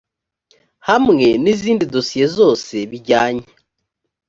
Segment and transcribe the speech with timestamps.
[0.87, 3.45] hamwe n izindi dosiye zose bijyanye